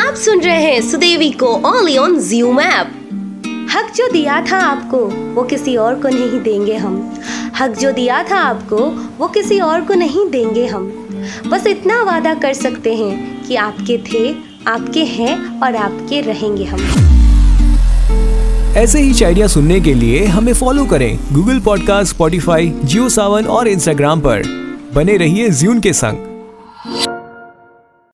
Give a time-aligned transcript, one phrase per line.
[0.00, 2.92] आप सुन रहे हैं सुदेवी को ओनली ऑन जूम ऐप
[3.72, 7.14] हक जो दिया था आपको, वो किसी और को नहीं देंगे हम।
[7.58, 8.76] हक जो दिया था आपको,
[9.18, 10.86] वो किसी और को नहीं देंगे हम।
[11.46, 14.34] बस इतना वादा कर सकते हैं कि आपके थे,
[14.66, 16.80] आपके हैं और आपके रहेंगे हम।
[18.76, 23.68] ऐसे ही शायरिया सुनने के लिए हमें फॉलो करें Google podcast Spotify Jio Saavn और
[23.68, 24.42] इंस्टाग्राम पर।
[24.94, 26.29] बने रहिए ज्यून के संग।